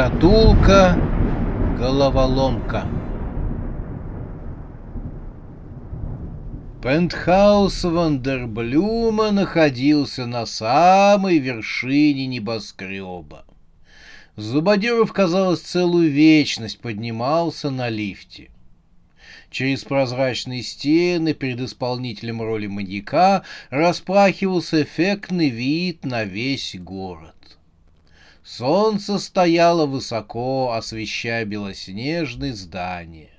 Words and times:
Шкатулка 0.00 0.96
головоломка. 1.78 2.86
Пентхаус 6.82 7.84
Вандерблюма 7.84 9.30
находился 9.30 10.24
на 10.24 10.46
самой 10.46 11.36
вершине 11.36 12.26
небоскреба. 12.28 13.44
Зубодеров, 14.36 15.12
казалось, 15.12 15.60
целую 15.60 16.10
вечность 16.10 16.80
поднимался 16.80 17.68
на 17.68 17.90
лифте. 17.90 18.48
Через 19.50 19.84
прозрачные 19.84 20.62
стены 20.62 21.34
перед 21.34 21.60
исполнителем 21.60 22.40
роли 22.40 22.68
маньяка 22.68 23.42
распахивался 23.68 24.82
эффектный 24.82 25.50
вид 25.50 26.06
на 26.06 26.24
весь 26.24 26.74
город. 26.78 27.34
Солнце 28.56 29.20
стояло 29.20 29.86
высоко, 29.86 30.72
освещая 30.72 31.44
белоснежные 31.44 32.52
здания. 32.52 33.30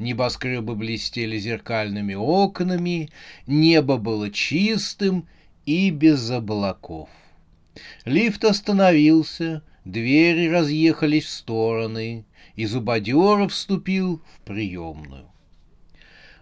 Небоскребы 0.00 0.74
блестели 0.74 1.38
зеркальными 1.38 2.14
окнами, 2.14 3.08
небо 3.46 3.98
было 3.98 4.32
чистым 4.32 5.28
и 5.64 5.90
без 5.90 6.28
облаков. 6.32 7.08
Лифт 8.04 8.44
остановился, 8.44 9.62
двери 9.84 10.48
разъехались 10.48 11.26
в 11.26 11.30
стороны, 11.30 12.24
и 12.56 12.66
Зубодеров 12.66 13.52
вступил 13.52 14.20
в 14.34 14.40
приемную. 14.40 15.30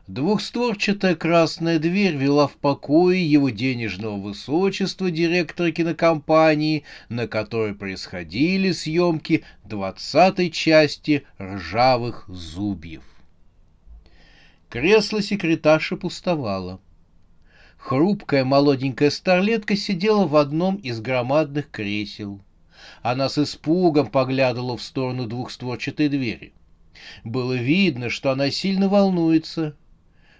Двухстворчатая 0.07 1.17
красная 1.17 1.81
дверь 1.81 2.15
вела 2.15 2.47
в 2.47 2.53
покое 2.53 3.29
его 3.29 3.51
денежного 3.51 4.17
высочества 4.17 5.11
директора 5.11 5.73
кинокомпании, 5.73 6.85
на 7.09 7.27
которой 7.27 7.75
происходили 7.75 8.71
съемки 8.71 9.43
двадцатой 9.65 10.51
части 10.51 11.25
«Ржавых 11.41 12.25
зубьев». 12.29 13.03
Кресло 14.69 15.21
секретарши 15.21 15.97
пустовало. 15.97 16.81
Хрупкая 17.77 18.45
молоденькая 18.45 19.11
старлетка 19.11 19.75
сидела 19.75 20.25
в 20.25 20.37
одном 20.37 20.77
из 20.77 21.01
громадных 21.01 21.69
кресел. 21.69 22.41
Она 23.03 23.29
с 23.29 23.39
испугом 23.39 24.07
поглядывала 24.07 24.77
в 24.77 24.83
сторону 24.83 25.27
двухстворчатой 25.27 26.09
двери. 26.09 26.53
Было 27.25 27.55
видно, 27.55 28.09
что 28.09 28.31
она 28.31 28.53
сильно 28.53 28.89
волнуется— 28.89 29.75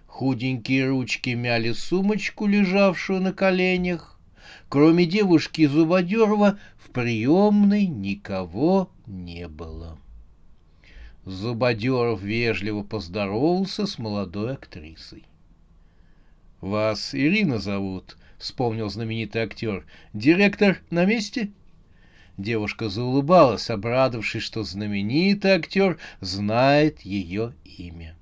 Худенькие 0.06 0.88
ручки 0.88 1.30
мяли 1.30 1.72
сумочку, 1.72 2.46
лежавшую 2.46 3.20
на 3.20 3.32
коленях. 3.32 4.18
Кроме 4.68 5.06
девушки 5.06 5.66
Зубодерова 5.66 6.58
в 6.78 6.90
приемной 6.90 7.86
никого 7.86 8.90
не 9.06 9.48
было. 9.48 9.98
Зубодеров 11.24 12.22
вежливо 12.22 12.82
поздоровался 12.82 13.86
с 13.86 13.98
молодой 13.98 14.54
актрисой. 14.54 15.24
«Вас 16.60 17.14
Ирина 17.14 17.58
зовут»,— 17.58 18.16
вспомнил 18.38 18.88
знаменитый 18.88 19.42
актер. 19.42 19.84
«Директор 20.12 20.81
на 20.91 21.04
месте?» 21.04 21.50
Девушка 22.38 22.88
заулыбалась, 22.88 23.70
обрадовавшись, 23.70 24.42
что 24.42 24.62
знаменитый 24.62 25.52
актер 25.52 25.98
знает 26.20 27.00
ее 27.00 27.54
имя. 27.64 28.16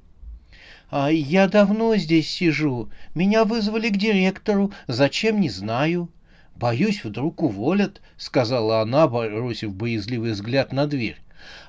А 0.91 1.11
я 1.11 1.49
давно 1.49 1.97
здесь 1.97 2.28
сижу. 2.31 2.91
Меня 3.15 3.45
вызвали 3.45 3.89
к 3.89 3.97
директору. 3.97 4.72
Зачем, 4.87 5.41
не 5.41 5.50
знаю. 5.50 6.11
Боюсь, 6.55 7.05
вдруг 7.05 7.43
уволят, 7.43 8.00
сказала 8.17 8.81
она, 8.81 9.09
бросив 9.09 9.75
боязливый 9.75 10.33
взгляд 10.33 10.72
на 10.72 10.87
дверь. 10.87 11.21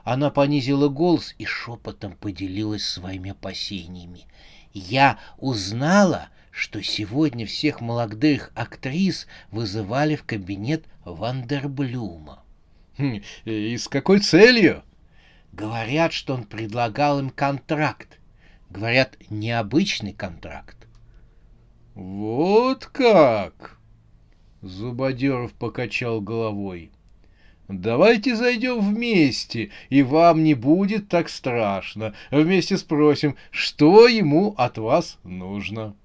Она 0.03 0.30
понизила 0.30 0.88
голос 0.90 1.34
и 1.38 1.46
шепотом 1.46 2.14
поделилась 2.14 2.88
своими 2.88 3.31
опасениями. 3.31 4.26
Я 4.74 5.18
узнала, 5.38 6.30
что 6.52 6.82
сегодня 6.82 7.46
всех 7.46 7.82
молодых 7.82 8.52
актрис 8.56 9.28
вызывали 9.52 10.16
в 10.16 10.24
кабинет 10.24 10.86
Вандерблюма. 11.03 12.44
Хм, 12.97 13.22
«И 13.46 13.78
с 13.78 13.88
какой 13.88 14.20
целью?» 14.20 14.84
Говорят, 15.52 16.14
что 16.14 16.34
он 16.34 16.44
предлагал 16.44 17.20
им 17.20 17.30
контракт. 17.30 18.20
Говорят, 18.70 19.18
необычный 19.30 20.14
контракт. 20.14 20.88
Вот 21.94 22.86
как? 22.88 23.80
Зубодеров 24.62 25.53
покачал 25.53 26.22
головой. 26.22 26.92
Давайте 27.68 28.36
зайдем 28.36 28.80
вместе, 28.80 29.72
и 29.90 30.03
вам 30.03 30.44
не 30.44 30.53
будет 30.53 31.08
так 31.08 31.30
страшно. 31.30 32.14
Вместе 32.30 32.78
спросим, 32.78 33.38
что 33.50 34.08
ему 34.08 34.53
от 34.58 34.78
вас 34.78 35.18
нужно. 35.24 35.96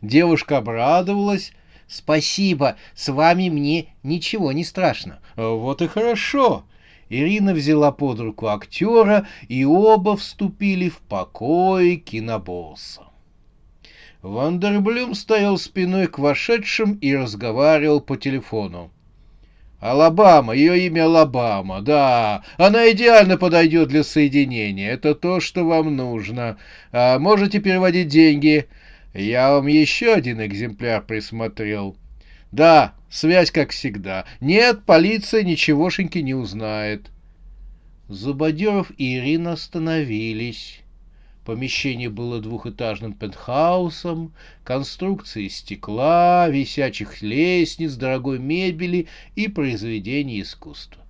Девушка 0.00 0.58
обрадовалась. 0.58 1.52
Спасибо, 1.86 2.76
с 2.94 3.12
вами 3.12 3.50
мне 3.50 3.94
ничего 4.02 4.52
не 4.52 4.64
страшно. 4.64 5.20
Вот 5.36 5.82
и 5.82 5.88
хорошо. 5.88 6.64
Ирина 7.12 7.52
взяла 7.52 7.92
под 7.92 8.20
руку 8.20 8.46
актера, 8.46 9.26
и 9.46 9.66
оба 9.66 10.16
вступили 10.16 10.88
в 10.88 10.96
покой 10.96 11.96
кинобосса. 11.96 13.02
Вандерблюм 14.22 15.14
стоял 15.14 15.58
спиной 15.58 16.06
к 16.06 16.18
вошедшим 16.18 16.94
и 16.94 17.14
разговаривал 17.14 18.00
по 18.00 18.16
телефону. 18.16 18.90
Алабама, 19.78 20.54
ее 20.54 20.86
имя 20.86 21.04
Алабама, 21.04 21.82
да, 21.82 22.44
она 22.56 22.90
идеально 22.92 23.36
подойдет 23.36 23.88
для 23.88 24.04
соединения, 24.04 24.92
это 24.92 25.14
то, 25.14 25.38
что 25.40 25.64
вам 25.64 25.94
нужно. 25.94 26.56
А 26.92 27.18
можете 27.18 27.58
переводить 27.58 28.08
деньги. 28.08 28.68
Я 29.12 29.50
вам 29.50 29.66
еще 29.66 30.14
один 30.14 30.42
экземпляр 30.42 31.02
присмотрел. 31.02 31.94
Да, 32.52 32.94
связь 33.10 33.50
как 33.50 33.70
всегда. 33.70 34.26
Нет, 34.40 34.84
полиция 34.84 35.42
ничегошеньки 35.42 36.18
не 36.18 36.34
узнает. 36.34 37.10
Зубодеров 38.08 38.92
и 38.98 39.16
Ирина 39.16 39.52
остановились. 39.52 40.80
Помещение 41.46 42.08
было 42.08 42.40
двухэтажным 42.40 43.14
пентхаусом, 43.14 44.32
конструкции 44.62 45.48
стекла, 45.48 46.48
висячих 46.48 47.20
лестниц, 47.22 47.94
дорогой 47.94 48.38
мебели 48.38 49.08
и 49.34 49.48
произведений 49.48 50.42
искусства. 50.42 51.02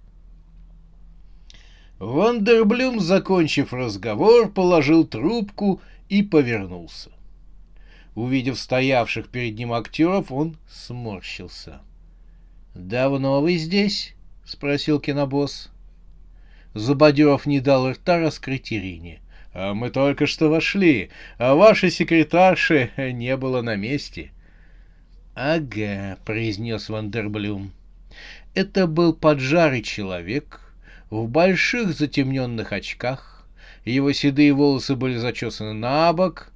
Вандерблюм, 1.98 3.00
закончив 3.00 3.74
разговор, 3.74 4.50
положил 4.50 5.04
трубку 5.04 5.82
и 6.08 6.22
повернулся. 6.22 7.10
Увидев 8.14 8.58
стоявших 8.58 9.28
перед 9.28 9.56
ним 9.56 9.72
актеров, 9.72 10.30
он 10.30 10.56
сморщился. 10.70 11.80
«Давно 12.74 13.40
вы 13.40 13.56
здесь?»— 13.56 14.14
спросил 14.44 15.00
кинобосс. 15.00 15.70
Зубодеров 16.74 17.46
не 17.46 17.60
дал 17.60 17.90
рта 17.90 18.18
раскрыть 18.18 18.72
Ирине. 18.72 19.20
«А 19.54 19.74
мы 19.74 19.90
только 19.90 20.26
что 20.26 20.48
вошли, 20.48 21.10
а 21.36 21.54
вашей 21.54 21.90
секретарши 21.90 22.90
не 23.12 23.36
было 23.36 23.60
на 23.60 23.76
месте». 23.76 24.30
«Ага»,— 25.34 26.18
произнес 26.24 26.88
Вандерблюм. 26.88 27.72
Это 28.54 28.86
был 28.86 29.14
поджарый 29.14 29.82
человек 29.82 30.74
в 31.10 31.28
больших 31.28 31.94
затемненных 31.94 32.72
очках. 32.72 33.46
Его 33.84 34.12
седые 34.12 34.52
волосы 34.52 34.94
были 34.94 35.16
зачесаны 35.16 35.72
на 35.72 36.12
бок, 36.12 36.51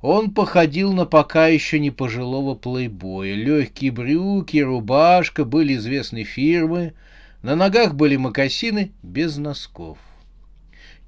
он 0.00 0.30
походил 0.30 0.92
на 0.92 1.06
пока 1.06 1.48
еще 1.48 1.80
не 1.80 1.90
пожилого 1.90 2.54
плейбоя. 2.54 3.34
Легкие 3.34 3.90
брюки, 3.90 4.58
рубашка 4.58 5.44
были 5.44 5.74
известной 5.74 6.24
фирмы. 6.24 6.94
На 7.42 7.56
ногах 7.56 7.94
были 7.94 8.16
мокасины 8.16 8.92
без 9.02 9.36
носков. 9.38 9.98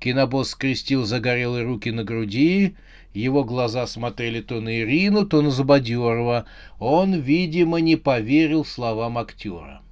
Кинобосс 0.01 0.51
скрестил 0.51 1.05
загорелые 1.05 1.65
руки 1.65 1.93
на 1.93 2.03
груди. 2.03 2.75
Его 3.15 3.45
глаза 3.45 3.87
смотрели 3.87 4.41
то 4.41 4.61
на 4.61 4.81
Ирину, 4.81 5.25
то 5.27 5.41
на 5.43 5.51
Зубодерова. 5.51 6.47
Он, 6.79 7.15
видимо, 7.15 7.79
не 7.79 7.97
поверил 7.97 8.65
словам 8.65 9.19
актера. 9.19 9.83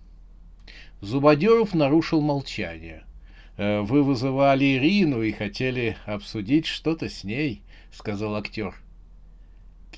Зубодеров 1.00 1.74
нарушил 1.74 2.20
молчание. 2.20 3.04
э, 3.56 3.80
вы 3.80 4.02
вызывали 4.02 4.76
Ирину 4.76 5.22
и 5.22 5.30
хотели 5.30 5.96
обсудить 6.06 6.66
что-то 6.66 7.08
с 7.08 7.22
ней,— 7.22 7.62
сказал 7.92 8.34
актер. 8.34 8.74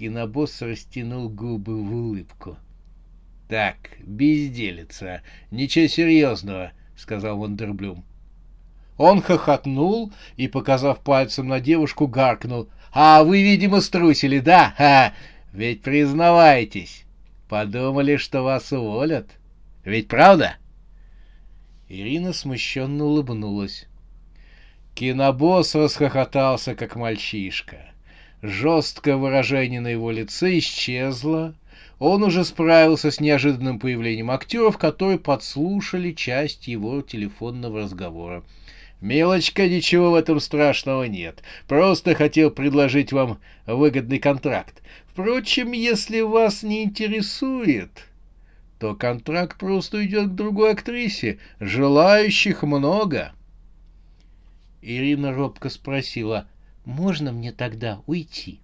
Кинобосс 0.01 0.63
растянул 0.63 1.29
губы 1.29 1.77
в 1.77 1.95
улыбку.— 1.95 2.57
Так, 3.51 3.77
безделица, 4.01 5.21
ничего 5.51 5.89
серьезного,— 5.89 6.73
сказал 6.97 7.37
Вандерблюм. 7.37 8.03
Он 8.97 9.21
хохотнул 9.21 10.11
и, 10.39 10.49
показав 10.49 11.01
пальцем 11.01 11.49
на 11.49 11.61
девушку, 11.61 12.07
гаркнул. 12.07 12.71
«А 12.93 13.23
вы, 13.25 13.43
видимо, 13.43 13.83
струсили, 13.83 14.39
да? 14.39 14.73
Ха! 14.79 15.13
Ведь 15.53 15.83
признавайтесь, 15.83 17.05
подумали, 17.47 18.17
что 18.17 18.41
вас 18.41 18.73
уволят. 18.73 19.29
Ведь 19.85 20.09
правда?» 20.09 20.55
Ирина 21.91 22.33
смущенно 22.33 23.05
улыбнулась. 23.05 23.87
Кинобосс 24.95 25.75
расхохотался, 25.75 26.75
как 26.75 26.97
мальчишка. 26.97 27.91
Жесткое 28.43 29.17
выражение 29.17 29.81
на 29.81 29.89
его 29.89 30.11
лице 30.11 30.59
исчезло. 30.59 31.55
Он 31.99 32.23
уже 32.23 32.45
справился 32.45 33.11
с 33.11 33.21
неожиданным 33.21 33.79
появлением 33.79 34.31
актеров, 34.31 34.79
которые 34.79 35.19
подслушали 35.19 36.13
часть 36.13 36.67
его 36.67 37.03
телефонного 37.03 37.81
разговора. 37.81 38.43
Мелочка, 39.03 39.69
ничего 39.69 40.13
в 40.13 40.15
этом 40.15 40.41
страшного 40.41 41.05
нет. 41.05 41.43
Просто 41.69 42.15
хотел 42.15 42.51
предложить 42.51 43.13
вам 43.13 43.39
выгодный 43.67 44.19
контракт. 44.19 44.83
Впрочем, 45.07 45.73
если 45.73 46.21
вас 46.21 46.63
не 46.63 46.85
интересует, 46.85 47.91
то 48.79 48.95
контракт 48.95 49.59
просто 49.59 49.99
уйдет 49.99 50.29
к 50.29 50.35
другой 50.35 50.73
актрисе. 50.73 51.39
Желающих 51.61 52.63
много. 52.63 53.33
Ирина 54.81 55.33
робко 55.33 55.69
спросила, 55.69 56.47
можно 56.85 57.33
мне 57.33 57.53
тогда 57.53 58.01
уйти? 58.07 58.61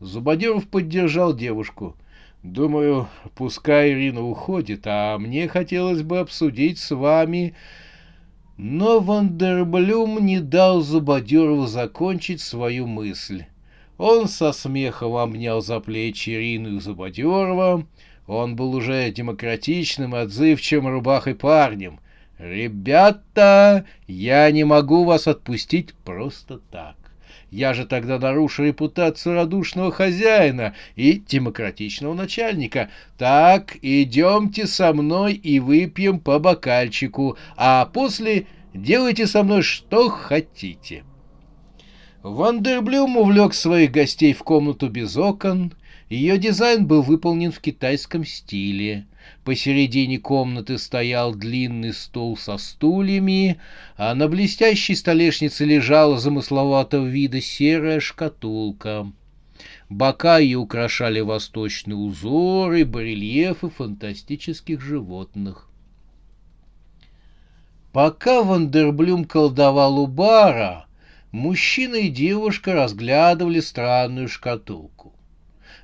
Зубодеров 0.00 0.68
поддержал 0.68 1.34
девушку. 1.34 1.96
Думаю, 2.42 3.08
пускай 3.34 3.92
Ирина 3.92 4.22
уходит, 4.22 4.82
а 4.86 5.18
мне 5.18 5.48
хотелось 5.48 6.02
бы 6.02 6.18
обсудить 6.18 6.78
с 6.78 6.94
вами 6.94 7.54
но 8.56 9.00
Вандерблюм 9.00 10.24
не 10.24 10.40
дал 10.40 10.80
Зубодерову 10.80 11.66
закончить 11.66 12.40
свою 12.40 12.86
мысль. 12.86 13.44
Он 13.98 14.28
со 14.28 14.52
смехом 14.52 15.14
обнял 15.14 15.60
за 15.60 15.78
плечи 15.80 16.30
Ирину 16.30 16.80
Зубодерова. 16.80 17.86
Он 18.26 18.56
был 18.56 18.74
уже 18.74 19.10
демократичным, 19.10 20.14
отзывчивым 20.14 20.88
рубахой 20.88 21.34
парнем. 21.34 22.00
«Ребята, 22.38 23.86
я 24.06 24.50
не 24.50 24.64
могу 24.64 25.04
вас 25.04 25.26
отпустить 25.26 25.94
просто 26.04 26.58
так. 26.70 26.96
Я 27.50 27.72
же 27.72 27.86
тогда 27.86 28.18
нарушу 28.18 28.64
репутацию 28.64 29.36
радушного 29.36 29.90
хозяина 29.90 30.74
и 30.96 31.14
демократичного 31.14 32.12
начальника. 32.12 32.90
Так, 33.16 33.76
идемте 33.80 34.66
со 34.66 34.92
мной 34.92 35.34
и 35.34 35.60
выпьем 35.60 36.18
по 36.20 36.38
бокальчику, 36.38 37.38
а 37.56 37.86
после 37.86 38.46
делайте 38.74 39.26
со 39.26 39.42
мной 39.42 39.62
что 39.62 40.10
хотите. 40.10 41.04
Вандерблюм 42.22 43.16
увлек 43.16 43.54
своих 43.54 43.92
гостей 43.92 44.34
в 44.34 44.42
комнату 44.42 44.88
без 44.88 45.16
окон. 45.16 45.72
Ее 46.10 46.38
дизайн 46.38 46.86
был 46.86 47.02
выполнен 47.02 47.52
в 47.52 47.60
китайском 47.60 48.24
стиле. 48.24 49.06
Посередине 49.46 50.18
комнаты 50.18 50.76
стоял 50.76 51.32
длинный 51.32 51.94
стол 51.94 52.36
со 52.36 52.58
стульями, 52.58 53.60
а 53.96 54.12
на 54.16 54.26
блестящей 54.26 54.96
столешнице 54.96 55.64
лежала 55.64 56.18
замысловатого 56.18 57.06
вида 57.06 57.40
серая 57.40 58.00
шкатулка. 58.00 59.06
Бока 59.88 60.38
ее 60.38 60.58
украшали 60.58 61.20
восточные 61.20 61.94
узоры, 61.94 62.84
барельефы 62.84 63.70
фантастических 63.70 64.80
животных. 64.80 65.70
Пока 67.92 68.42
Вандерблюм 68.42 69.26
колдовал 69.26 70.00
у 70.00 70.08
бара, 70.08 70.86
мужчина 71.30 71.94
и 71.94 72.08
девушка 72.08 72.72
разглядывали 72.72 73.60
странную 73.60 74.26
шкатулку. 74.26 75.15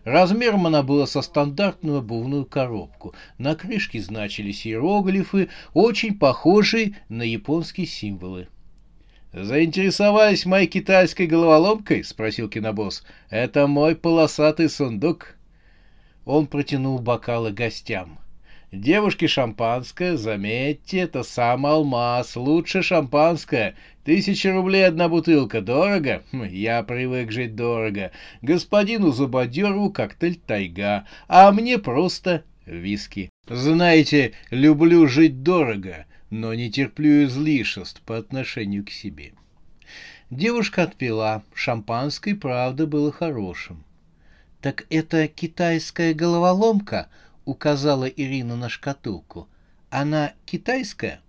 Размером 0.04 0.66
она 0.66 0.82
была 0.82 1.06
со 1.06 1.22
стандартную 1.22 1.98
обувную 1.98 2.44
коробку. 2.44 3.14
На 3.38 3.54
крышке 3.54 4.00
значились 4.00 4.66
иероглифы, 4.66 5.48
очень 5.74 6.18
похожие 6.18 6.96
на 7.08 7.22
японские 7.22 7.86
символы. 7.86 8.48
«Заинтересовались 9.32 10.44
моей 10.44 10.66
китайской 10.66 11.26
головоломкой?»— 11.26 12.04
спросил 12.04 12.50
кинобосс. 12.50 13.04
«Это 13.30 13.66
мой 13.66 13.96
полосатый 13.96 14.68
сундук». 14.68 15.36
Он 16.24 16.46
протянул 16.46 16.98
бокалы 16.98 17.50
гостям. 17.50 18.18
Девушке 18.72 19.28
шампанское, 19.28 20.16
заметьте, 20.16 21.00
это 21.00 21.24
сам 21.24 21.66
алмаз, 21.66 22.36
лучше 22.36 22.80
шампанское. 22.80 23.74
Тысяча 24.02 24.50
рублей 24.50 24.86
одна 24.86 25.10
бутылка, 25.10 25.60
дорого? 25.60 26.22
Хм, 26.32 26.44
я 26.44 26.82
привык 26.82 27.30
жить 27.30 27.54
дорого. 27.54 28.12
Господину 28.40 29.12
Зубодерову 29.12 29.90
коктейль 29.90 30.36
«Тайга», 30.36 31.04
а 31.28 31.52
мне 31.52 31.76
просто 31.76 32.44
виски. 32.64 33.28
Знаете, 33.46 34.32
люблю 34.50 35.06
жить 35.06 35.42
дорого, 35.42 36.06
но 36.30 36.54
не 36.54 36.70
терплю 36.70 37.24
излишеств 37.24 38.00
по 38.00 38.16
отношению 38.16 38.86
к 38.86 38.90
себе. 38.90 39.34
Девушка 40.30 40.84
отпила, 40.84 41.44
шампанское, 41.52 42.34
правда, 42.34 42.86
было 42.86 43.12
хорошим. 43.12 43.84
«Так 44.62 44.86
это 44.88 45.28
китайская 45.28 46.14
головоломка?»— 46.14 47.08
указала 47.44 48.06
Ирина 48.06 48.56
на 48.56 48.68
шкатулку. 48.68 49.48
«Она 49.90 50.32
китайская?» 50.46 51.20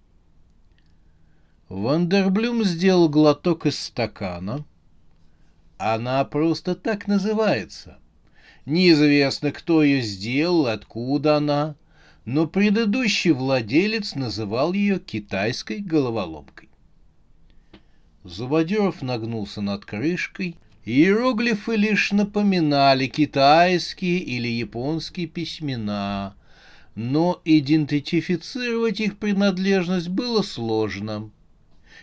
Вандерблюм 1.69 2.63
сделал 2.63 3.09
глоток 3.09 3.65
из 3.65 3.79
стакана. 3.79 4.65
«Она 5.77 6.23
просто 6.23 6.75
так 6.75 7.07
называется. 7.07 7.97
Неизвестно, 8.65 9.51
кто 9.51 9.83
ее 9.83 10.01
сделал, 10.01 10.67
откуда 10.67 11.37
она, 11.37 11.75
но 12.25 12.47
предыдущий 12.47 13.31
владелец 13.31 14.15
называл 14.15 14.73
ее 14.73 14.99
китайской 14.99 15.79
головоломкой». 15.79 16.69
Зубодеров 18.23 19.01
нагнулся 19.01 19.59
над 19.61 19.83
крышкой 19.83 20.55
Иероглифы 20.85 21.77
лишь 21.77 22.11
напоминали 22.11 23.07
китайские 23.07 24.19
или 24.19 24.49
японские 24.49 25.27
письмена, 25.27 26.35
но 26.95 27.41
идентифицировать 27.45 28.99
их 28.99 29.17
принадлежность 29.17 30.09
было 30.09 30.41
сложно. 30.41 31.31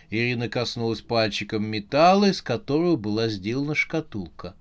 Ирина 0.09 0.49
коснулась 0.49 1.01
пальчиком 1.01 1.63
металла, 1.63 2.31
из 2.31 2.41
которого 2.41 2.95
была 2.95 3.29
сделана 3.29 3.75
шкатулка. 3.75 4.55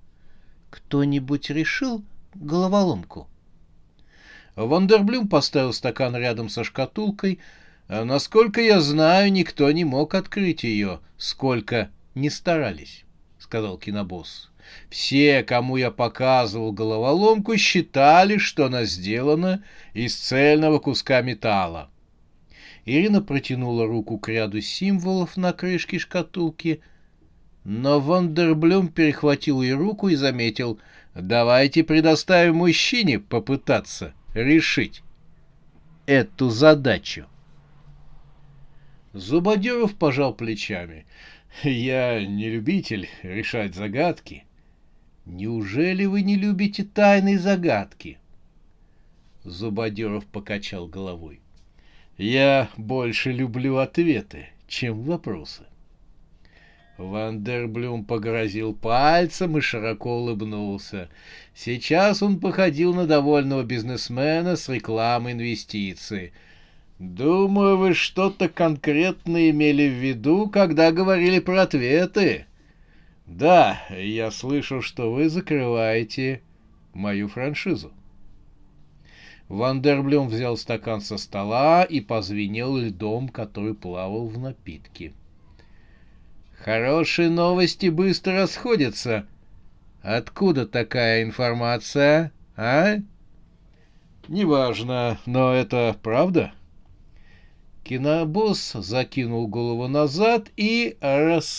«Кто-нибудь 0.69 1.49
решил 1.49 2.05
головоломку?» 2.35 3.27
Вандерблюм 4.55 5.29
поставил 5.29 5.73
стакан 5.73 6.15
рядом 6.15 6.51
со 6.51 6.63
шкатулкой. 6.63 7.39
Насколько 7.89 8.61
я 8.61 8.83
знаю, 8.83 9.33
никто 9.33 9.71
не 9.73 9.85
мог 9.85 10.15
открыть 10.15 10.63
ее, 10.63 11.01
сколько 11.17 11.91
не 12.15 12.29
старались 12.29 13.05
сказал 13.51 13.79
кинобосс. 13.79 14.49
Все, 14.91 15.43
кому 15.43 15.77
я 15.77 15.91
показывал 15.91 16.73
головоломку, 16.73 17.57
считали, 17.57 18.39
что 18.39 18.67
она 18.67 18.85
сделана 18.85 19.65
из 19.93 20.15
цельного 20.15 20.79
куска 20.79 21.21
металла. 21.21 21.91
Ирина 22.85 23.21
протянула 23.21 23.89
руку 23.89 24.19
к 24.19 24.29
ряду 24.29 24.61
символов 24.61 25.37
на 25.37 25.53
крышке 25.53 25.99
шкатулки, 25.99 26.81
но 27.65 27.99
Вандерблюм 27.99 28.87
перехватил 28.87 29.63
ей 29.63 29.73
руку 29.73 30.09
и 30.09 30.15
заметил, 30.15 30.79
«Давайте 31.17 31.83
предоставим 31.83 32.59
мужчине 32.59 33.19
попытаться 33.19 34.15
решить 34.33 35.03
эту 36.07 36.51
задачу». 36.51 37.27
Зубодеров 39.13 39.97
пожал 39.97 40.35
плечами. 40.35 41.05
Я 41.63 42.25
не 42.25 42.49
любитель 42.49 43.09
решать 43.23 43.75
загадки. 43.75 44.45
Неужели 45.27 46.07
вы 46.07 46.23
не 46.23 46.37
любите 46.37 46.85
тайные 46.85 47.39
загадки? 47.39 48.19
Зубодеров 49.45 50.27
покачал 50.27 50.87
головой. 50.87 51.41
Я 52.17 52.71
больше 52.77 53.33
люблю 53.33 53.77
ответы, 53.77 54.49
чем 54.69 55.03
вопросы. 55.03 55.65
Вандерблюм 56.99 58.05
погрозил 58.05 58.75
пальцем 58.75 59.57
и 59.57 59.61
широко 59.61 60.19
улыбнулся. 60.19 61.09
Сейчас 61.55 62.23
он 62.23 62.39
походил 62.41 62.95
на 62.95 63.07
довольного 63.07 63.63
бизнесмена 63.63 64.57
с 64.57 64.69
рекламой 64.69 65.33
инвестиций. 65.33 66.33
Думаю, 67.01 67.79
вы 67.79 67.95
что-то 67.95 68.51
конкретно 68.51 69.49
имели 69.49 69.89
в 69.89 69.95
виду, 69.95 70.51
когда 70.51 70.93
говорили 70.93 71.39
про 71.39 71.63
ответы. 71.63 72.45
Да, 73.25 73.81
я 73.91 74.31
слышал, 74.31 74.83
что 74.83 75.11
вы 75.11 75.31
закрываете 75.31 76.43
мою 76.93 77.29
франшизу. 77.29 77.91
Вандерблюм 79.49 80.29
взял 80.29 80.59
стакан 80.59 81.01
со 81.01 81.17
стола 81.17 81.85
и 81.85 82.03
позвенел 82.03 82.77
льдом, 82.77 83.31
который 83.31 83.73
плавал 83.75 84.27
в 84.27 84.39
напитке. 84.39 85.15
Хорошие 86.53 87.31
новости 87.31 87.87
быстро 87.87 88.35
расходятся. 88.35 89.27
Откуда 90.03 90.67
такая 90.67 91.23
информация, 91.23 92.31
а? 92.57 92.97
Неважно, 94.29 95.19
но 95.25 95.55
это 95.55 95.97
правда? 96.03 96.53
Кинобосс 97.91 98.75
закинул 98.75 99.49
голову 99.49 99.89
назад 99.89 100.53
и 100.57 100.97
рассмеялся. 101.01 101.59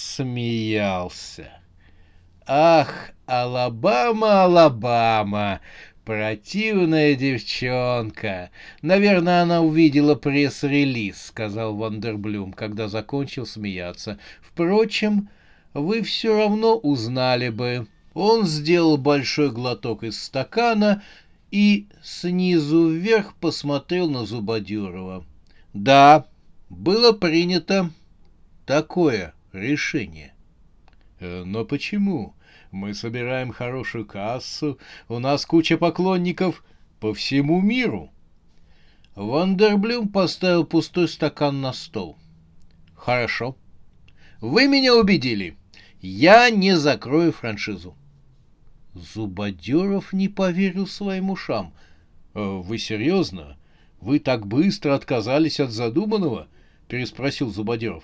Ах, 2.47 3.11
Алабама, 3.25 4.45
Алабама, 4.45 5.59
противная 6.05 7.15
девчонка. 7.15 8.49
Наверное, 8.81 9.41
она 9.41 9.59
увидела 9.59 10.15
пресс-релиз, 10.15 11.21
сказал 11.21 11.75
Вандерблюм, 11.75 12.53
когда 12.53 12.87
закончил 12.87 13.45
смеяться. 13.45 14.17
Впрочем, 14.41 15.27
вы 15.73 16.01
все 16.01 16.37
равно 16.37 16.77
узнали 16.77 17.49
бы. 17.49 17.87
Он 18.13 18.45
сделал 18.45 18.95
большой 18.95 19.51
глоток 19.51 20.03
из 20.03 20.23
стакана 20.23 21.03
и 21.51 21.89
снизу 22.01 22.87
вверх 22.87 23.35
посмотрел 23.35 24.09
на 24.09 24.25
Зубодюрова. 24.25 25.25
Да, 25.73 26.27
было 26.69 27.11
принято 27.13 27.91
такое 28.65 29.33
решение. 29.53 30.33
Э, 31.19 31.43
но 31.43 31.65
почему? 31.65 32.35
Мы 32.71 32.93
собираем 32.93 33.51
хорошую 33.51 34.05
кассу, 34.05 34.79
у 35.09 35.19
нас 35.19 35.45
куча 35.45 35.77
поклонников 35.77 36.63
по 36.99 37.13
всему 37.13 37.61
миру. 37.61 38.11
Вандерблюм 39.15 40.07
поставил 40.07 40.65
пустой 40.65 41.09
стакан 41.09 41.59
на 41.59 41.73
стол. 41.73 42.17
Хорошо. 42.95 43.57
Вы 44.39 44.67
меня 44.67 44.95
убедили. 44.95 45.57
Я 45.99 46.49
не 46.49 46.77
закрою 46.77 47.31
франшизу. 47.31 47.95
Зубодеров 48.93 50.13
не 50.13 50.27
поверил 50.27 50.87
своим 50.87 51.29
ушам. 51.29 51.73
«Э, 52.33 52.39
«Вы 52.39 52.77
серьезно? 52.77 53.57
Вы 54.01 54.19
так 54.19 54.47
быстро 54.47 54.95
отказались 54.95 55.59
от 55.59 55.71
задуманного?»— 55.71 56.47
переспросил 56.87 57.51
Зубодеров. 57.51 58.03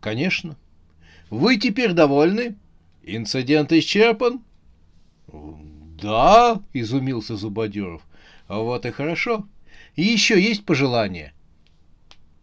«Конечно. 0.00 0.56
Вы 1.30 1.56
теперь 1.56 1.92
довольны? 1.92 2.56
Инцидент 3.04 3.72
исчерпан?» 3.72 4.42
«Да»,— 6.02 6.60
изумился 6.72 7.36
Зубодеров. 7.36 8.02
«Вот 8.48 8.86
и 8.86 8.90
хорошо. 8.90 9.46
И 9.94 10.02
еще 10.02 10.40
есть 10.40 10.64
пожелания?» 10.64 11.32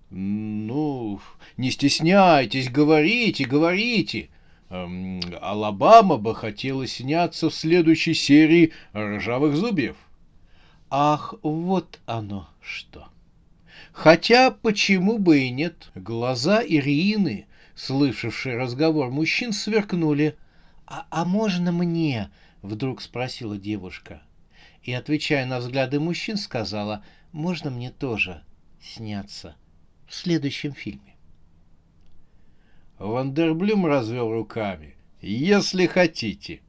«Ну, 0.10 1.20
не 1.58 1.72
стесняйтесь, 1.72 2.70
говорите, 2.70 3.44
говорите. 3.44 4.30
Эм, 4.70 5.20
Алабама 5.42 6.18
бы 6.18 6.34
хотела 6.34 6.88
сняться 6.88 7.50
в 7.50 7.54
следующей 7.54 8.14
серии 8.14 8.72
«Ржавых 8.96 9.56
зубьев». 9.56 9.98
Ах, 10.98 11.34
вот 11.44 12.00
оно 12.06 12.48
что. 12.62 13.10
Хотя 13.92 14.50
почему 14.50 15.18
бы 15.18 15.40
и 15.40 15.50
нет? 15.50 15.92
Глаза 15.94 16.64
Ирины, 16.66 17.48
слышавшие 17.75 18.56
разговор 18.56 19.10
мужчин, 19.10 19.52
сверкнули. 19.52 20.38
«А, 20.88 21.06
а 21.10 21.25
можно 21.25 21.74
мне?»— 21.74 22.32
вдруг 22.62 23.02
спросила 23.02 23.58
девушка. 23.58 24.22
И, 24.84 24.94
отвечая 24.94 25.46
на 25.46 25.60
взгляды 25.60 26.00
мужчин, 26.00 26.38
сказала, 26.38 27.04
«Можно 27.34 27.72
мне 27.72 27.92
тоже 27.92 28.42
сняться 28.82 29.58
в 30.08 30.16
следующем 30.16 30.72
фильме?» 30.72 31.18
Вандерблюм 33.00 33.86
развел 33.86 34.32
руками. 34.32 34.96
«Если 35.20 35.88
хотите». 35.88 36.62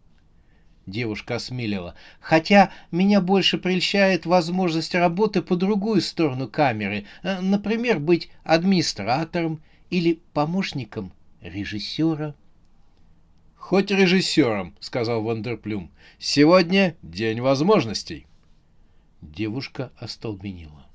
Девушка 0.86 1.36
осмелила. 1.36 1.96
«Хотя 2.20 2.70
меня 2.92 3.20
больше 3.20 3.58
прельщает 3.58 4.24
возможность 4.24 4.94
работы 4.94 5.42
по 5.42 5.56
другую 5.56 6.00
сторону 6.00 6.48
камеры. 6.48 7.06
Э, 7.24 7.40
например, 7.40 7.98
быть 7.98 8.30
администратором 8.44 9.60
или 9.90 10.20
помощником 10.32 11.12
режиссера». 11.40 12.36
«Хоть 13.56 13.90
режиссером»,— 13.90 14.76
сказал 14.80 15.22
Вандерплюм. 15.22 15.90
«Сегодня 16.20 16.96
день 17.02 17.40
возможностей». 17.40 18.26
Девушка 19.22 19.90
остолбенела. 19.98 20.85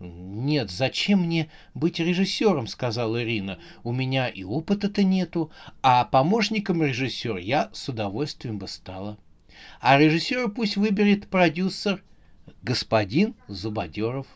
«Нет, 0.00 0.70
зачем 0.70 1.24
мне 1.24 1.50
быть 1.74 1.98
режиссером?»— 1.98 2.66
сказала 2.68 3.22
Ирина. 3.22 3.58
«У 3.82 3.92
меня 3.92 4.28
и 4.28 4.44
опыта-то 4.44 5.02
нету, 5.02 5.50
а 5.82 6.04
помощником 6.04 6.82
режиссера 6.84 7.38
я 7.38 7.70
с 7.72 7.88
удовольствием 7.88 8.58
бы 8.58 8.68
стала. 8.68 9.18
А 9.80 9.98
режиссера 9.98 10.46
пусть 10.46 10.76
выберет 10.76 11.28
продюсер 11.28 12.04
господин 12.62 13.34
Зубодеров». 13.48 14.26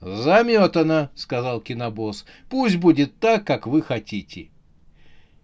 «Заметано»,— 0.00 1.10
сказал 1.14 1.60
кинобосс. 1.60 2.24
«Пусть 2.48 2.76
будет 2.76 3.18
так, 3.18 3.44
как 3.44 3.66
вы 3.66 3.82
хотите». 3.82 4.48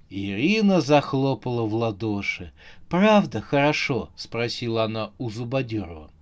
Ирина 0.08 0.80
захлопала 0.80 1.62
в 1.62 1.74
ладоши. 1.74 2.52
«Правда 2.88 3.42
хорошо?»— 3.42 4.10
спросила 4.16 4.84
она 4.84 5.10
у 5.18 5.28
Зубодерова. 5.28 6.13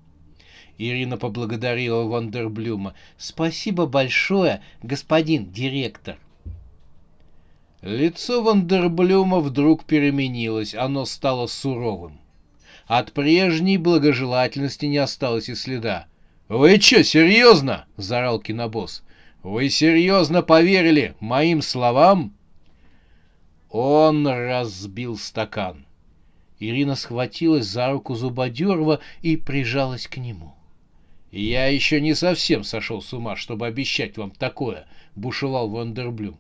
Ирина 0.83 1.17
поблагодарила 1.17 2.03
Вандерблюма. 2.05 2.95
«Спасибо 3.17 3.87
большое, 3.87 4.63
господин 4.83 5.53
директор». 5.53 6.19
Лицо 7.83 8.43
Вандерблюма 8.43 9.39
вдруг 9.39 9.85
переменилось, 9.85 10.75
оно 10.75 11.05
стало 11.05 11.47
суровым. 11.47 12.19
От 12.87 13.13
прежней 13.13 13.79
благожелательности 13.79 14.87
не 14.87 14.99
осталось 14.99 15.49
и 15.49 15.55
следа. 15.55 16.07
«Вы 16.49 16.81
что, 16.81 17.05
серьезно?»— 17.05 17.87
заорал 17.97 18.41
кинобосс. 18.41 19.05
«Вы 19.45 19.69
серьезно 19.71 20.43
поверили 20.43 21.15
моим 21.21 21.63
словам?» 21.63 22.35
Он 23.71 24.27
разбил 24.27 25.17
стакан. 25.17 25.87
Ирина 26.59 26.97
схватилась 26.97 27.67
за 27.67 27.91
руку 27.91 28.15
Зубодерова 28.15 29.01
и 29.23 29.37
прижалась 29.37 30.07
к 30.07 30.17
нему. 30.17 30.55
«Я 31.33 31.69
еще 31.69 32.03
не 32.03 32.15
совсем 32.15 32.63
сошел 32.63 33.01
с 33.01 33.15
ума, 33.15 33.37
чтобы 33.37 33.67
обещать 33.67 34.19
вам 34.19 34.33
такое»,— 34.33 34.87
бушевал 35.17 35.71
Вандерблюм. 35.71 36.37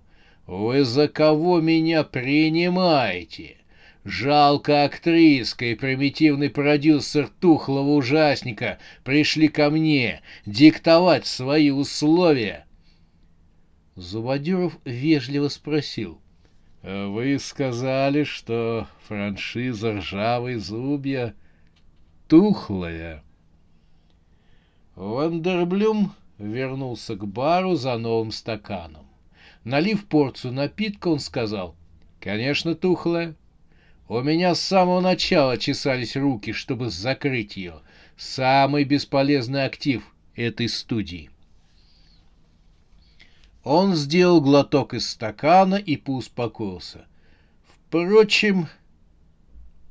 «Вы 0.46 0.84
за 0.84 1.08
кого 1.08 1.62
меня 1.62 2.04
принимаете? 2.04 3.56
Жалко 4.04 4.84
актриска 4.84 5.64
и 5.64 5.74
примитивный 5.76 6.50
продюсер 6.50 7.30
тухлого 7.40 7.94
ужасника 7.94 8.78
пришли 9.02 9.48
ко 9.48 9.70
мне 9.70 10.20
диктовать 10.44 11.24
свои 11.24 11.70
условия». 11.70 12.66
Зубодюров 13.96 14.76
вежливо 14.84 15.48
спросил. 15.48 16.20
«Вы 16.82 17.38
сказали, 17.38 18.24
что 18.24 18.88
франшиза 19.08 19.94
«Ржавые 19.94 20.58
зубья» 20.58 21.32
тухлая». 22.28 23.24
Вандерблюм 24.94 26.14
вернулся 26.38 27.16
к 27.16 27.26
бару 27.26 27.76
за 27.76 27.96
новым 27.96 28.30
стаканом. 28.30 29.06
Налив 29.64 30.06
порцию 30.06 30.52
напитка, 30.52 31.08
он 31.08 31.18
сказал, 31.18 31.74
«Конечно, 32.20 32.74
тухлая. 32.74 33.34
У 34.08 34.20
меня 34.20 34.54
с 34.54 34.60
самого 34.60 35.00
начала 35.00 35.56
чесались 35.56 36.16
руки, 36.16 36.52
чтобы 36.52 36.90
закрыть 36.90 37.56
ее. 37.56 37.80
Самый 38.16 38.84
бесполезный 38.84 39.64
актив 39.64 40.02
этой 40.34 40.68
студии». 40.68 41.30
Он 43.64 43.94
сделал 43.94 44.40
глоток 44.40 44.92
из 44.92 45.08
стакана 45.08 45.76
и 45.76 45.96
поуспокоился. 45.96 47.06
«Впрочем, 47.86 48.66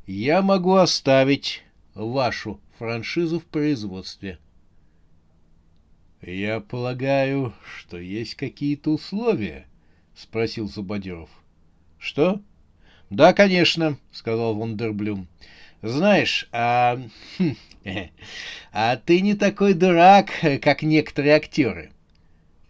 я 0.06 0.42
могу 0.42 0.76
оставить 0.76 1.64
вашу 1.96 2.60
франшизу 2.78 3.40
в 3.40 3.46
производстве». 3.46 4.38
«Я 6.22 6.60
полагаю, 6.60 7.54
что 7.66 7.98
есть 7.98 8.36
какие-то 8.36 8.92
условия?»— 8.92 9.66
спросил 10.16 10.68
Зубодеров. 10.68 11.30
«Что?» 11.98 12.42
«Да, 13.10 13.34
конечно»,— 13.34 13.98
сказал 14.12 14.56
Вандерблюм. 14.56 15.28
«Знаешь, 15.82 16.48
а... 16.52 17.02
Хм, 17.40 17.56
а 18.72 18.98
ты 18.98 19.22
не 19.22 19.34
такой 19.34 19.74
дурак, 19.74 20.30
как 20.62 20.84
некоторые 20.84 21.36
актеры. 21.36 21.92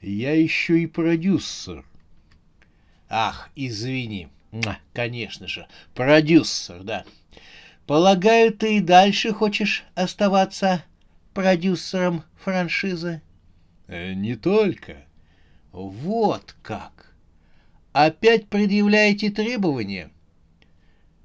Я 0.02 0.34
еще 0.34 0.80
и 0.80 0.88
продюсер. 0.88 1.84
Ах, 3.10 3.50
извини. 3.56 4.30
Конечно 4.94 5.48
же, 5.48 5.68
продюсер, 5.94 6.84
да. 6.84 7.04
Полагаю, 7.86 8.54
ты 8.54 8.78
и 8.78 8.80
дальше 8.80 9.34
хочешь 9.34 9.84
оставаться 9.94 10.84
продюсером 11.34 12.24
франшизы? 12.38 13.22
Э, 13.92 14.14
не 14.14 14.38
только. 14.38 15.04
Вот 15.74 16.56
как. 16.64 17.14
Опять 17.92 18.48
предъявляете 18.48 19.30
требования? 19.32 20.12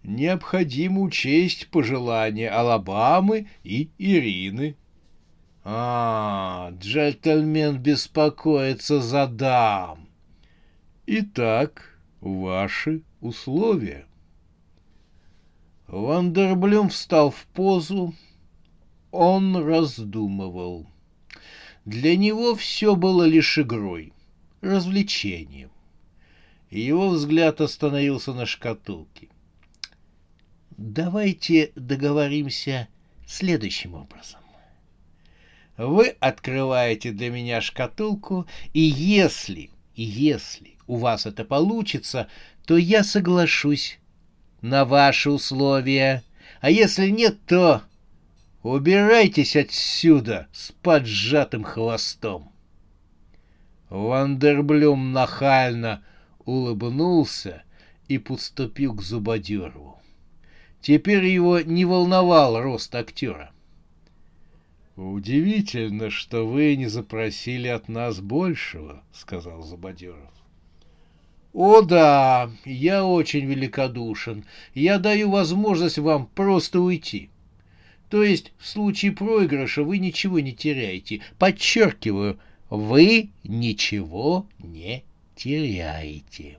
Необходимо 0.02 1.02
учесть 1.02 1.68
пожелания 1.68 2.50
Алабамы 2.50 3.46
и 3.62 3.88
Ирины. 3.98 4.74
А, 5.62 6.72
джентльмен 6.80 7.78
беспокоится 7.78 9.00
за 9.00 9.28
дам. 9.28 10.08
Итак, 11.06 12.00
ваши 12.20 13.02
условия. 13.20 14.06
Вандерблюм 15.86 16.88
встал 16.88 17.30
в 17.30 17.46
позу. 17.46 18.12
Он 19.12 19.56
раздумывал. 19.56 20.88
Для 21.86 22.16
него 22.16 22.56
все 22.56 22.96
было 22.96 23.22
лишь 23.22 23.58
игрой, 23.58 24.12
развлечением. 24.60 25.70
Его 26.68 27.10
взгляд 27.10 27.60
остановился 27.60 28.32
на 28.32 28.44
шкатулке. 28.44 29.28
«Давайте 30.76 31.70
договоримся 31.76 32.88
следующим 33.24 33.94
образом. 33.94 34.40
Вы 35.76 36.08
открываете 36.18 37.12
для 37.12 37.30
меня 37.30 37.60
шкатулку, 37.60 38.48
и 38.72 38.80
если, 38.80 39.70
если 39.94 40.74
у 40.88 40.96
вас 40.96 41.24
это 41.24 41.44
получится, 41.44 42.26
то 42.66 42.76
я 42.76 43.04
соглашусь 43.04 44.00
на 44.60 44.84
ваши 44.84 45.30
условия. 45.30 46.24
А 46.60 46.68
если 46.68 47.10
нет, 47.10 47.38
то 47.46 47.82
убирайтесь 48.66 49.56
отсюда 49.56 50.48
с 50.52 50.72
поджатым 50.82 51.64
хвостом. 51.64 52.52
Вандерблюм 53.88 55.12
нахально 55.12 56.02
улыбнулся 56.44 57.62
и 58.08 58.18
подступил 58.18 58.94
к 58.94 59.02
Зубодерову. 59.02 60.00
Теперь 60.80 61.26
его 61.26 61.60
не 61.60 61.84
волновал 61.84 62.60
рост 62.60 62.94
актера. 62.94 63.52
«Удивительно, 64.96 66.10
что 66.10 66.46
вы 66.46 66.74
не 66.74 66.86
запросили 66.86 67.68
от 67.68 67.88
нас 67.88 68.20
большего»,— 68.20 69.02
сказал 69.12 69.62
Забадеров. 69.62 70.32
«О 71.52 71.82
да, 71.82 72.50
я 72.64 73.04
очень 73.04 73.44
великодушен. 73.44 74.44
Я 74.74 74.98
даю 74.98 75.30
возможность 75.30 75.98
вам 75.98 76.26
просто 76.26 76.80
уйти. 76.80 77.30
То 78.08 78.22
есть 78.22 78.52
в 78.58 78.66
случае 78.66 79.12
проигрыша 79.12 79.82
вы 79.82 79.98
ничего 79.98 80.40
не 80.40 80.52
теряете. 80.52 81.22
Подчеркиваю, 81.38 82.38
вы 82.70 83.30
ничего 83.44 84.46
не 84.58 85.04
теряете». 85.34 86.58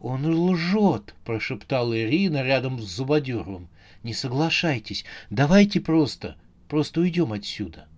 «Он 0.00 0.24
лжет»,— 0.26 1.14
прошептала 1.24 1.98
Ирина 2.00 2.42
рядом 2.42 2.78
с 2.80 2.84
Зубодеровым. 2.84 3.68
«Не 4.04 4.14
соглашайтесь. 4.14 5.04
Давайте 5.28 5.80
просто 5.80 6.36
Просто 6.68 7.00
уйдем 7.00 7.32
отсюда. 7.32 7.88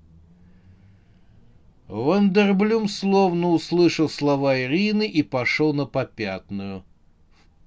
Вандерблюм 1.89 2.89
словно 2.89 3.49
услышал 3.49 4.09
слова 4.09 4.57
Ирины 4.63 5.09
и 5.09 5.25
пошел 5.25 5.75
на 5.75 5.87
попятную. 5.87 6.85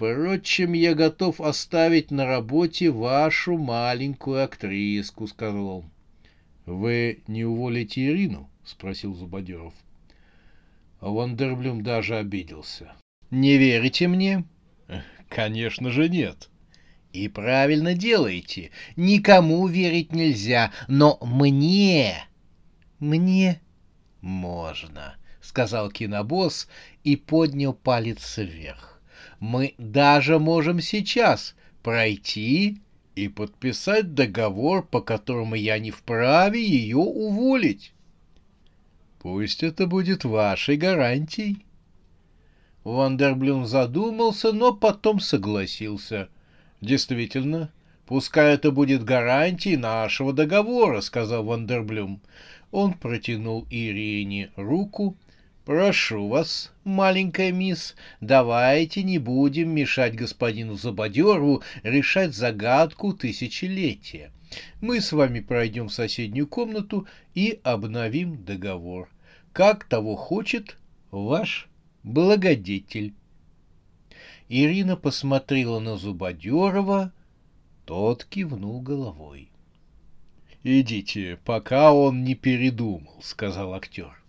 «Впрочем, 0.04 0.74
я 0.74 0.96
готов 0.96 1.40
оставить 1.40 2.12
на 2.12 2.26
работе 2.26 2.90
вашу 2.90 3.58
маленькую 3.58 4.44
актриску»,— 4.44 5.28
сказал 5.30 5.78
он. 5.78 5.86
«Вы 6.66 7.24
не 7.28 7.46
уволите 7.46 8.08
Ирину?»— 8.08 8.50
спросил 8.66 9.16
Зубодеров. 9.16 9.74
Вандерблюм 11.00 11.84
даже 11.84 12.18
обиделся. 12.18 12.92
«Не 13.32 13.58
верите 13.58 14.10
мне?» 14.10 14.44
«Конечно 15.30 15.90
же 15.90 16.10
нет», 16.10 16.50
и 17.14 17.30
правильно 17.30 17.94
делаете. 17.94 18.72
Никому 18.98 19.68
верить 19.68 20.12
нельзя, 20.12 20.74
но 20.90 21.18
мне... 21.22 22.26
Мне 23.00 23.62
можно, 24.20 25.16
сказал 25.40 25.90
кинобосс 25.90 26.68
и 27.06 27.16
поднял 27.16 27.74
палец 27.74 28.38
вверх. 28.38 28.93
Мы 29.44 29.76
даже 29.78 30.40
можем 30.40 30.80
сейчас 30.80 31.54
пройти 31.82 32.78
и 33.16 33.28
подписать 33.28 34.14
договор, 34.14 34.88
по 34.88 35.02
которому 35.02 35.56
я 35.56 35.80
не 35.80 35.92
вправе 35.92 36.66
ее 36.66 36.96
уволить. 36.96 37.92
Пусть 39.20 39.62
это 39.62 39.86
будет 39.86 40.24
вашей 40.24 40.78
гарантией. 40.78 41.66
Вандерблюм 42.86 43.66
задумался, 43.66 44.54
но 44.54 44.74
потом 44.74 45.20
согласился— 45.20 46.30
Действительно, 46.84 47.70
пускай 48.06 48.54
это 48.54 48.70
будет 48.70 49.06
гарантией 49.06 49.78
нашего 49.78 50.34
договора, 50.34 51.00
сказал 51.00 51.46
Вандерблюм. 51.46 52.22
Он 52.72 52.94
протянул 52.94 53.66
Ирине 53.70 54.52
руку. 54.58 55.16
Прошу 55.66 56.28
вас, 56.28 56.74
маленькая 56.84 57.54
мисс, 57.54 57.96
давайте 58.20 59.02
не 59.02 59.18
будем 59.18 59.70
мешать 59.70 60.14
господину 60.14 60.76
Забодерову 60.76 61.64
решать 61.84 62.36
загадку 62.36 63.14
тысячелетия. 63.14 64.32
Мы 64.82 65.00
с 65.00 65.14
вами 65.14 65.40
пройдем 65.40 65.88
в 65.88 65.94
соседнюю 65.94 66.48
комнату 66.48 67.08
и 67.34 67.62
обновим 67.64 68.44
договор, 68.44 69.08
как 69.54 69.86
того 69.86 70.18
хочет 70.18 70.78
ваш 71.12 71.70
благодетель. 72.04 73.14
Ирина 74.50 74.98
посмотрела 74.98 75.80
на 75.80 75.96
Зубодерова, 75.96 77.14
тот 77.86 78.26
кивнул 78.26 78.82
головой. 78.82 79.50
«Идите, 80.66 81.40
пока 81.46 81.94
он 81.94 82.26
не 82.26 82.36
передумал»,— 82.36 83.18
сказал 83.22 83.74
актер. 83.74 84.23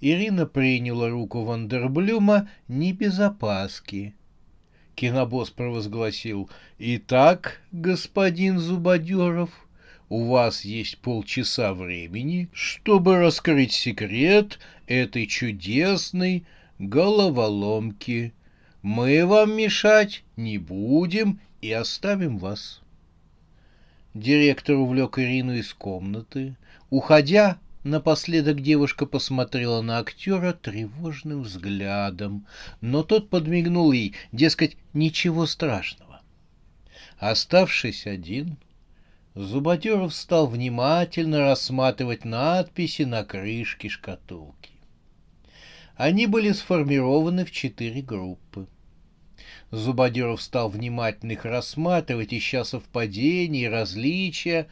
Ирина 0.00 0.46
приняла 0.46 1.08
руку 1.08 1.42
Вандерблюма 1.42 2.48
не 2.68 2.92
без 2.92 3.18
опаски. 3.18 4.14
Кинобосс 4.94 5.50
провозгласил 5.50 6.50
«Итак, 6.78 7.60
господин 7.72 8.58
Зубодеров, 8.58 9.50
у 10.08 10.24
вас 10.24 10.64
есть 10.64 10.98
полчаса 10.98 11.74
времени, 11.74 12.48
чтобы 12.52 13.18
раскрыть 13.18 13.72
секрет 13.72 14.58
этой 14.86 15.26
чудесной 15.26 16.44
головоломки 16.78 18.32
мы 18.86 19.26
вам 19.26 19.56
мешать 19.56 20.22
не 20.36 20.58
будем 20.58 21.40
и 21.60 21.72
оставим 21.72 22.38
вас. 22.38 22.80
Директор 24.14 24.76
увлек 24.76 25.18
Ирину 25.18 25.54
из 25.54 25.74
комнаты. 25.74 26.54
Уходя, 26.88 27.58
напоследок 27.86 28.60
девушка 28.60 29.06
посмотрела 29.06 29.80
на 29.80 29.98
актера 29.98 30.52
тревожным 30.52 31.42
взглядом, 31.42 32.46
но 32.80 33.02
тот 33.02 33.30
подмигнул 33.30 33.92
ей, 33.92 34.14
дескать, 34.32 34.76
ничего 34.92 35.46
страшного. 35.46 36.20
Оставшись 37.18 38.06
один, 38.06 38.58
Зубодеров 39.34 40.14
стал 40.14 40.46
внимательно 40.46 41.40
рассматривать 41.40 42.24
надписи 42.24 43.02
на 43.02 43.22
крышке 43.22 43.88
шкатулки. 43.88 44.70
Они 45.94 46.26
были 46.26 46.52
сформированы 46.52 47.44
в 47.44 47.50
четыре 47.50 48.02
группы. 48.02 48.66
Зубодеров 49.70 50.40
стал 50.42 50.68
внимательно 50.68 51.32
их 51.32 51.44
рассматривать, 51.44 52.32
ища 52.32 52.64
совпадения 52.64 53.66
и 53.66 53.68
различия. 53.68 54.68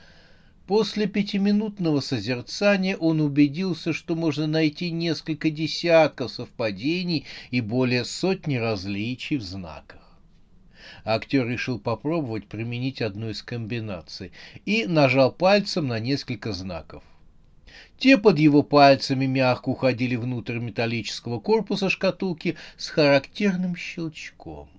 После 0.66 1.06
пятиминутного 1.06 2.00
созерцания 2.00 2.96
он 2.96 3.20
убедился, 3.20 3.92
что 3.92 4.14
можно 4.14 4.46
найти 4.46 4.90
несколько 4.90 5.50
десятков 5.50 6.30
совпадений 6.30 7.26
и 7.50 7.60
более 7.60 8.06
сотни 8.06 8.56
различий 8.56 9.36
в 9.36 9.42
знаках. 9.42 10.00
Актер 11.04 11.46
решил 11.46 11.78
попробовать 11.78 12.46
применить 12.46 13.02
одну 13.02 13.28
из 13.28 13.42
комбинаций 13.42 14.32
и 14.64 14.86
нажал 14.86 15.32
пальцем 15.32 15.86
на 15.88 16.00
несколько 16.00 16.54
знаков. 16.54 17.02
Те 17.98 18.16
под 18.16 18.38
его 18.38 18.62
пальцами 18.62 19.26
мягко 19.26 19.68
уходили 19.68 20.16
внутрь 20.16 20.58
металлического 20.58 21.40
корпуса 21.40 21.90
шкатулки 21.90 22.56
с 22.78 22.88
характерным 22.88 23.76
щелчком. 23.76 24.70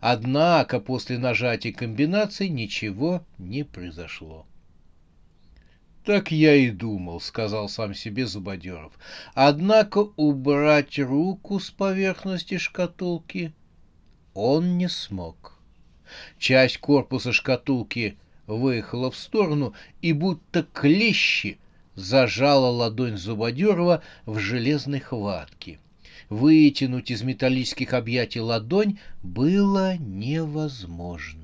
Однако 0.00 0.80
после 0.80 1.18
нажатия 1.18 1.72
комбинаций 1.72 2.48
ничего 2.48 3.24
не 3.38 3.64
произошло. 3.64 4.46
Так 6.04 6.30
я 6.30 6.54
и 6.54 6.70
думал, 6.70 7.18
сказал 7.18 7.68
сам 7.68 7.94
себе 7.94 8.26
Зубодеров. 8.26 8.92
Однако 9.34 10.10
убрать 10.16 10.98
руку 10.98 11.58
с 11.58 11.70
поверхности 11.70 12.58
шкатулки 12.58 13.54
он 14.34 14.76
не 14.76 14.88
смог. 14.88 15.58
Часть 16.38 16.78
корпуса 16.78 17.32
шкатулки 17.32 18.18
выехала 18.46 19.10
в 19.10 19.16
сторону 19.16 19.72
и 20.02 20.12
будто 20.12 20.62
клещи 20.62 21.58
зажала 21.94 22.68
ладонь 22.68 23.16
Зубодерова 23.16 24.02
в 24.26 24.38
железной 24.38 25.00
хватке. 25.00 25.78
Вытянуть 26.28 27.10
из 27.10 27.22
металлических 27.22 27.94
объятий 27.94 28.40
ладонь 28.40 28.98
было 29.22 29.96
невозможно. 29.96 31.43